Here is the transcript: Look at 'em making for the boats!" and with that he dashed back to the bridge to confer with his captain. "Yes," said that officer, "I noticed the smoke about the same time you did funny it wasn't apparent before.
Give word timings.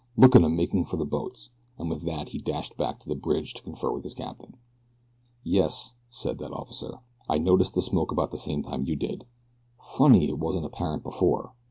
Look 0.17 0.35
at 0.35 0.41
'em 0.43 0.55
making 0.55 0.85
for 0.85 0.97
the 0.97 1.05
boats!" 1.05 1.51
and 1.77 1.87
with 1.87 2.01
that 2.05 2.29
he 2.29 2.39
dashed 2.39 2.75
back 2.75 2.97
to 3.01 3.07
the 3.07 3.13
bridge 3.13 3.53
to 3.53 3.61
confer 3.61 3.91
with 3.91 4.03
his 4.03 4.15
captain. 4.15 4.57
"Yes," 5.43 5.93
said 6.09 6.39
that 6.39 6.51
officer, 6.53 6.95
"I 7.29 7.37
noticed 7.37 7.75
the 7.75 7.83
smoke 7.83 8.11
about 8.11 8.31
the 8.31 8.37
same 8.39 8.63
time 8.63 8.85
you 8.87 8.95
did 8.95 9.25
funny 9.79 10.27
it 10.27 10.39
wasn't 10.39 10.65
apparent 10.65 11.03
before. 11.03 11.53